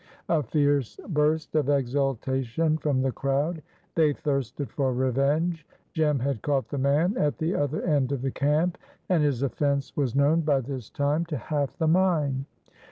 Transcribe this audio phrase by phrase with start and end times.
[0.29, 3.61] A fierce burst of exultation from the crowd.
[3.93, 5.63] They thirsted for revenge.
[5.93, 8.79] Jem had caught the man at the other end of the camp,
[9.09, 12.47] and his offense was known by this time to half the mine.